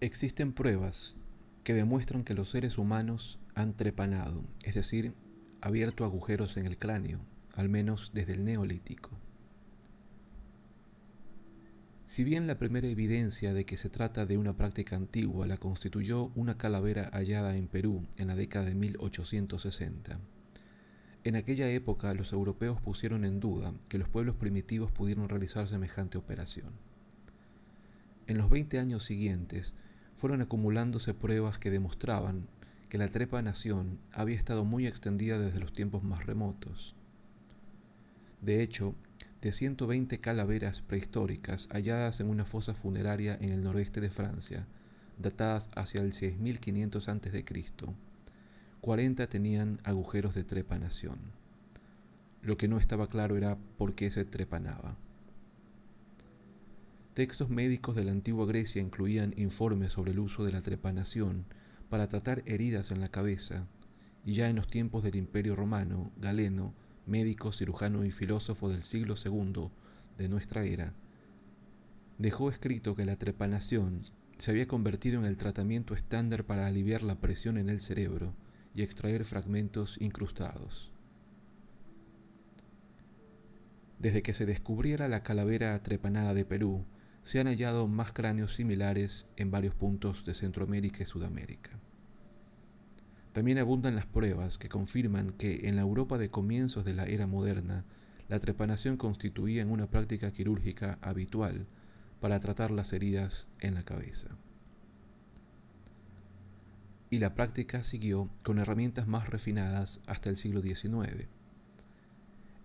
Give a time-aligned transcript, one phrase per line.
[0.00, 1.16] Existen pruebas
[1.62, 5.14] que demuestran que los seres humanos han trepanado, es decir,
[5.62, 7.20] abierto agujeros en el cráneo,
[7.54, 9.10] al menos desde el neolítico.
[12.14, 16.30] Si bien la primera evidencia de que se trata de una práctica antigua la constituyó
[16.36, 20.20] una calavera hallada en Perú en la década de 1860,
[21.24, 26.16] en aquella época los europeos pusieron en duda que los pueblos primitivos pudieron realizar semejante
[26.16, 26.70] operación.
[28.28, 29.74] En los 20 años siguientes,
[30.14, 32.46] fueron acumulándose pruebas que demostraban
[32.90, 36.94] que la trepanación había estado muy extendida desde los tiempos más remotos.
[38.40, 38.94] De hecho,
[39.44, 44.66] de 120 calaveras prehistóricas halladas en una fosa funeraria en el noroeste de Francia,
[45.18, 47.44] datadas hacia el 6500 a.C.,
[48.80, 51.18] 40 tenían agujeros de trepanación.
[52.40, 54.96] Lo que no estaba claro era por qué se trepanaba.
[57.12, 61.44] Textos médicos de la antigua Grecia incluían informes sobre el uso de la trepanación
[61.90, 63.66] para tratar heridas en la cabeza,
[64.24, 66.72] y ya en los tiempos del Imperio Romano, Galeno,
[67.06, 69.70] médico, cirujano y filósofo del siglo II
[70.18, 70.94] de nuestra era,
[72.18, 74.02] dejó escrito que la trepanación
[74.38, 78.34] se había convertido en el tratamiento estándar para aliviar la presión en el cerebro
[78.74, 80.92] y extraer fragmentos incrustados.
[83.98, 86.84] Desde que se descubriera la calavera trepanada de Perú,
[87.22, 91.70] se han hallado más cráneos similares en varios puntos de Centroamérica y Sudamérica.
[93.34, 97.26] También abundan las pruebas que confirman que en la Europa de comienzos de la era
[97.26, 97.84] moderna,
[98.28, 101.66] la trepanación constituía una práctica quirúrgica habitual
[102.20, 104.28] para tratar las heridas en la cabeza.
[107.10, 111.26] Y la práctica siguió con herramientas más refinadas hasta el siglo XIX.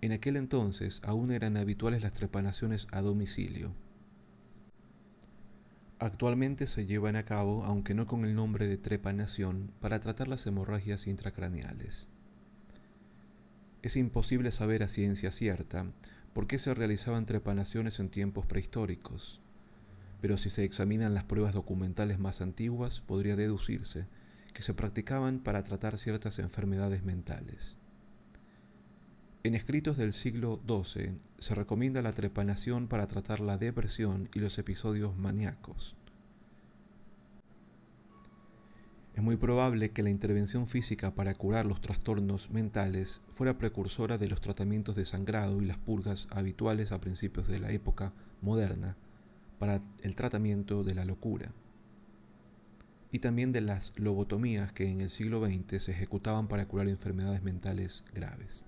[0.00, 3.72] En aquel entonces aún eran habituales las trepanaciones a domicilio,
[5.98, 10.46] Actualmente se llevan a cabo, aunque no con el nombre de trepanación, para tratar las
[10.46, 12.10] hemorragias intracraneales.
[13.80, 15.86] Es imposible saber a ciencia cierta
[16.34, 19.40] por qué se realizaban trepanaciones en tiempos prehistóricos,
[20.20, 24.06] pero si se examinan las pruebas documentales más antiguas podría deducirse
[24.52, 27.78] que se practicaban para tratar ciertas enfermedades mentales.
[29.46, 34.58] En escritos del siglo XII se recomienda la trepanación para tratar la depresión y los
[34.58, 35.94] episodios maníacos.
[39.14, 44.28] Es muy probable que la intervención física para curar los trastornos mentales fuera precursora de
[44.28, 48.96] los tratamientos de sangrado y las purgas habituales a principios de la época moderna
[49.60, 51.52] para el tratamiento de la locura,
[53.12, 57.44] y también de las lobotomías que en el siglo XX se ejecutaban para curar enfermedades
[57.44, 58.64] mentales graves.